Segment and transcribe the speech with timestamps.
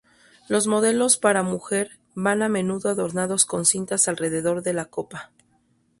[0.47, 5.29] Los modelos para mujer van a menudo adornados con cintas alrededor de la copa.